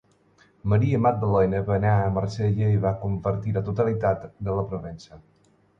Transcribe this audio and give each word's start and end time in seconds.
Maria 0.71 1.01
Magdalena 1.07 1.61
va 1.69 1.75
anar 1.77 1.93
a 1.97 2.09
Marsella 2.17 2.73
i 2.77 2.81
va 2.89 2.97
convertir 3.05 3.57
la 3.61 3.65
totalitat 3.71 4.29
de 4.49 4.61
la 4.61 4.71
Provença. 4.73 5.27